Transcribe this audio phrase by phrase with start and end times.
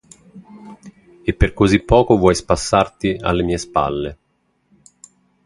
[1.21, 4.17] E per così poco vuoi spassarti alle mie spalle.